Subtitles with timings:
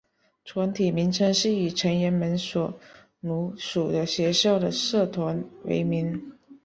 [0.45, 2.73] 团体名称是以成员们所
[3.19, 6.33] 隶属的学校的社团为名。